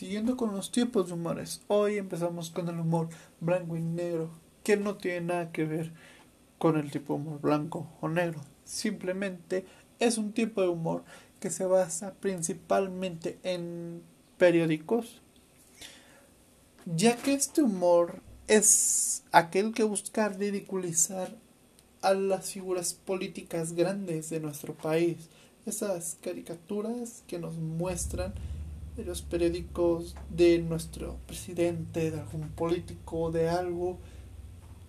[0.00, 1.60] siguiendo con los tipos de humores.
[1.68, 4.30] Hoy empezamos con el humor blanco y negro,
[4.64, 5.92] que no tiene nada que ver
[6.56, 8.40] con el tipo de humor blanco o negro.
[8.64, 9.66] Simplemente
[9.98, 11.04] es un tipo de humor
[11.38, 14.00] que se basa principalmente en
[14.38, 15.20] periódicos,
[16.86, 21.36] ya que este humor es aquel que busca ridiculizar
[22.00, 25.28] a las figuras políticas grandes de nuestro país.
[25.66, 28.32] Esas caricaturas que nos muestran
[29.04, 33.98] los periódicos de nuestro presidente, de algún político, de algo,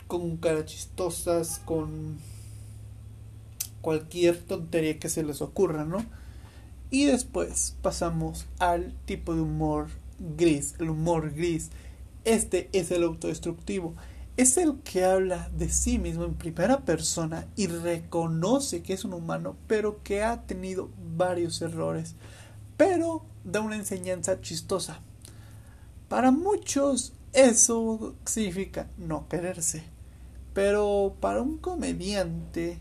[0.07, 2.17] con cara chistosas, con
[3.81, 6.05] cualquier tontería que se les ocurra, ¿no?
[6.89, 9.87] Y después pasamos al tipo de humor
[10.37, 11.69] gris, el humor gris.
[12.25, 13.95] Este es el autodestructivo
[14.37, 19.13] es el que habla de sí mismo en primera persona y reconoce que es un
[19.13, 22.15] humano, pero que ha tenido varios errores,
[22.77, 24.99] pero da una enseñanza chistosa.
[26.07, 29.83] Para muchos eso significa no quererse,
[30.53, 32.79] pero para un comediante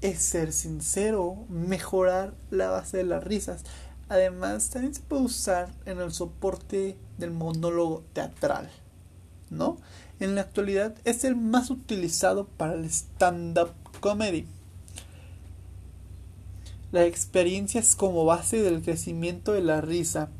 [0.00, 3.64] es ser sincero, mejorar la base de las risas.
[4.08, 8.70] Además, también se puede usar en el soporte del monólogo teatral,
[9.50, 9.78] ¿no?
[10.20, 14.46] en la actualidad es el más utilizado para el stand-up comedy.
[16.90, 20.30] La experiencia es como base del crecimiento de la risa.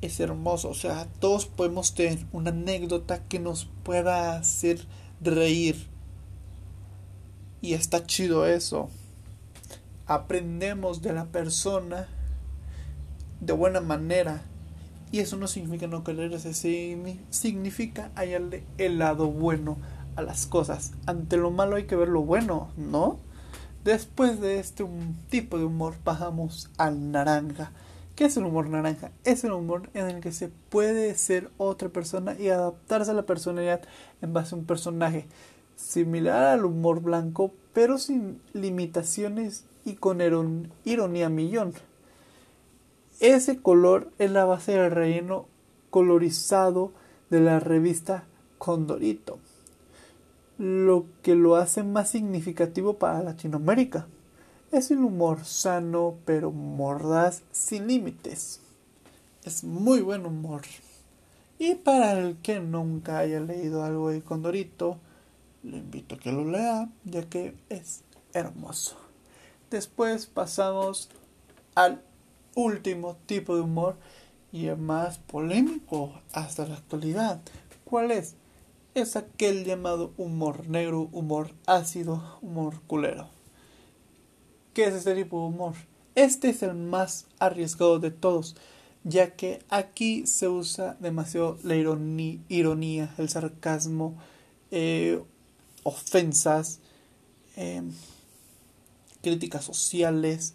[0.00, 4.86] Es hermoso, o sea, todos podemos tener una anécdota que nos pueda hacer
[5.20, 5.86] reír.
[7.60, 8.88] Y está chido eso.
[10.06, 12.08] Aprendemos de la persona
[13.40, 14.42] de buena manera
[15.12, 16.54] y eso no significa no quererse,
[17.30, 19.76] significa hallarle el lado bueno
[20.16, 20.92] a las cosas.
[21.06, 23.18] Ante lo malo hay que ver lo bueno, ¿no?
[23.84, 24.86] Después de este
[25.28, 27.72] tipo de humor pasamos al naranja.
[28.14, 29.10] ¿Qué es el humor naranja?
[29.24, 33.26] Es el humor en el que se puede ser otra persona y adaptarse a la
[33.26, 33.82] personalidad
[34.20, 35.26] en base a un personaje.
[35.74, 40.20] Similar al humor blanco, pero sin limitaciones y con
[40.84, 41.72] ironía millón.
[43.18, 45.46] Ese color es la base del relleno
[45.90, 46.92] colorizado
[47.30, 48.24] de la revista
[48.58, 49.40] Condorito,
[50.62, 54.06] lo que lo hace más significativo para Latinoamérica.
[54.70, 58.60] Es un humor sano pero mordaz sin límites.
[59.42, 60.62] Es muy buen humor.
[61.58, 64.98] Y para el que nunca haya leído algo de Condorito,
[65.64, 68.96] le invito a que lo lea, ya que es hermoso.
[69.68, 71.10] Después pasamos
[71.74, 72.04] al
[72.54, 73.96] último tipo de humor
[74.52, 77.40] y el más polémico hasta la actualidad.
[77.84, 78.36] ¿Cuál es?
[78.94, 83.26] Es aquel llamado humor negro, humor ácido, humor culero.
[84.74, 85.74] ¿Qué es este tipo de humor?
[86.14, 88.54] Este es el más arriesgado de todos,
[89.02, 94.14] ya que aquí se usa demasiado la ironía, el sarcasmo,
[94.70, 95.22] eh,
[95.84, 96.80] ofensas,
[97.56, 97.82] eh,
[99.22, 100.52] críticas sociales,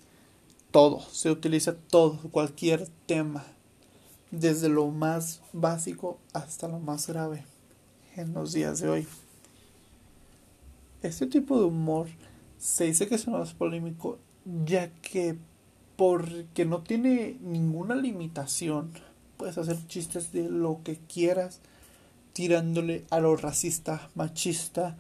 [0.69, 3.47] todo, se utiliza todo, cualquier tema,
[4.29, 7.56] desde lo más básico hasta lo más grave
[8.17, 9.07] en los días de hoy.
[11.01, 12.07] Este tipo de humor
[12.57, 14.19] se dice que es más polémico
[14.65, 15.37] ya que
[15.95, 18.91] porque no tiene ninguna limitación,
[19.37, 21.61] puedes hacer chistes de lo que quieras,
[22.33, 24.97] tirándole a lo racista, machista,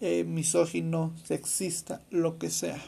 [0.00, 2.80] eh, misógino, sexista, lo que sea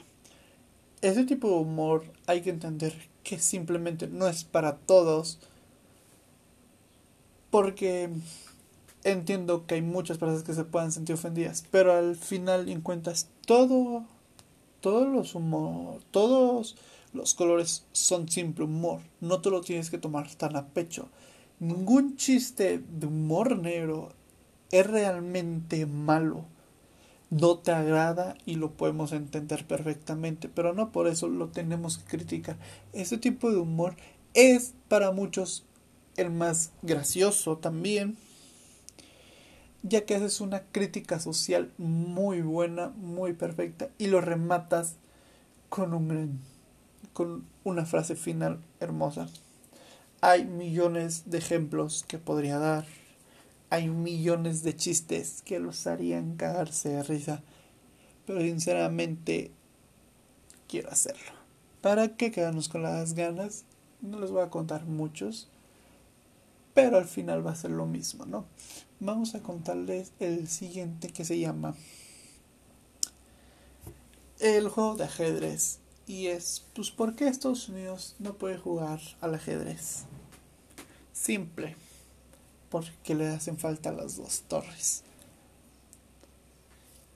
[1.00, 5.38] ese tipo de humor hay que entender que simplemente no es para todos.
[7.50, 8.10] Porque
[9.04, 11.64] entiendo que hay muchas personas que se puedan sentir ofendidas.
[11.70, 14.04] Pero al final encuentras todo.
[14.80, 16.00] Todos los humor.
[16.10, 16.76] Todos
[17.12, 19.00] los colores son simple humor.
[19.20, 21.08] No te lo tienes que tomar tan a pecho.
[21.58, 24.12] Ningún chiste de humor negro
[24.70, 26.44] es realmente malo
[27.30, 32.16] no te agrada y lo podemos entender perfectamente, pero no por eso lo tenemos que
[32.16, 32.56] criticar.
[32.92, 33.96] Este tipo de humor
[34.34, 35.64] es para muchos
[36.16, 38.16] el más gracioso también,
[39.82, 44.96] ya que haces una crítica social muy buena, muy perfecta y lo rematas
[45.68, 46.40] con un
[47.12, 49.28] con una frase final hermosa.
[50.20, 52.84] Hay millones de ejemplos que podría dar
[53.70, 57.42] hay millones de chistes que los harían cagarse de risa.
[58.26, 59.50] Pero sinceramente
[60.68, 61.32] quiero hacerlo.
[61.82, 63.64] ¿Para qué quedarnos con las ganas?
[64.00, 65.48] No les voy a contar muchos.
[66.78, 68.44] Pero al final va a ser lo mismo, ¿no?
[69.00, 71.74] Vamos a contarles el siguiente que se llama
[74.38, 75.80] el juego de ajedrez.
[76.06, 80.04] Y es, pues, ¿por qué Estados Unidos no puede jugar al ajedrez?
[81.12, 81.74] simple,
[82.70, 85.02] porque le hacen falta las dos torres.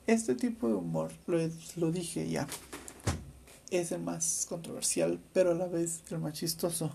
[0.08, 1.38] Este tipo de humor, lo,
[1.76, 2.48] lo dije ya,
[3.70, 6.90] es el más controversial, pero a la vez el más chistoso,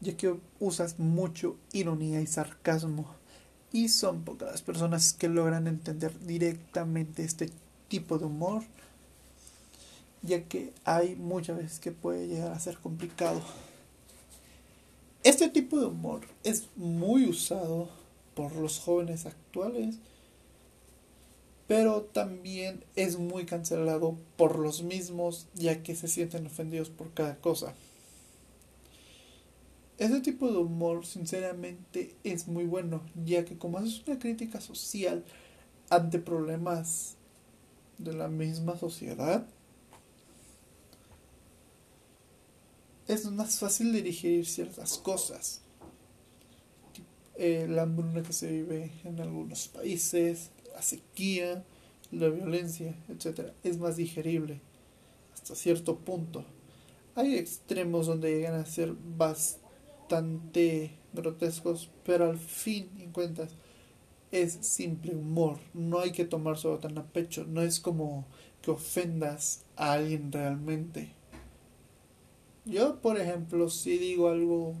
[0.00, 3.14] ya que usas mucho ironía y sarcasmo,
[3.72, 7.50] y son pocas las personas que logran entender directamente este
[7.88, 8.62] tipo de humor,
[10.22, 13.40] ya que hay muchas veces que puede llegar a ser complicado.
[15.22, 17.88] Este tipo de humor es muy usado
[18.34, 19.98] por los jóvenes actuales
[21.66, 27.36] pero también es muy cancelado por los mismos ya que se sienten ofendidos por cada
[27.36, 27.74] cosa.
[29.98, 35.24] Ese tipo de humor sinceramente es muy bueno ya que como es una crítica social
[35.88, 37.16] ante problemas
[37.96, 39.46] de la misma sociedad,
[43.08, 45.62] es más fácil dirigir ciertas cosas.
[47.38, 51.64] La hambruna que se vive en algunos países, la sequía,
[52.10, 53.52] la violencia, etc.
[53.62, 54.60] Es más digerible
[55.32, 56.44] hasta cierto punto.
[57.14, 59.65] Hay extremos donde llegan a ser bastante
[61.12, 63.54] grotescos, pero al fin y cuentas
[64.30, 65.58] es simple humor.
[65.74, 67.44] No hay que tomárselo tan a pecho.
[67.46, 68.26] No es como
[68.62, 71.12] que ofendas a alguien realmente.
[72.64, 74.74] Yo, por ejemplo, si digo algo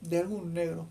[0.00, 0.86] de algún negro,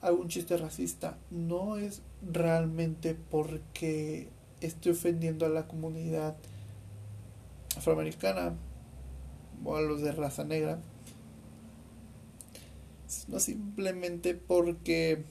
[0.00, 4.28] algún chiste racista, no es realmente porque
[4.60, 6.36] estoy ofendiendo a la comunidad
[7.76, 8.54] afroamericana
[9.64, 10.80] o a los de raza negra,
[13.28, 15.24] no simplemente porque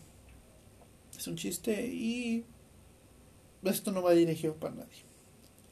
[1.18, 2.46] es un chiste y
[3.64, 5.04] esto no va dirigido para nadie.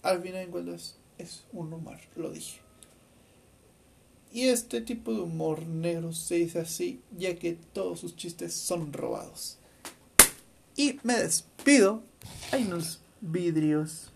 [0.01, 2.59] Al final de cuentas es un humor, lo dije.
[4.33, 8.93] Y este tipo de humor negro se dice así, ya que todos sus chistes son
[8.93, 9.57] robados.
[10.77, 12.01] Y me despido.
[12.51, 14.09] Hay unos vidrios.